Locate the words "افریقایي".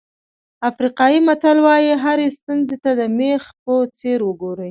0.69-1.19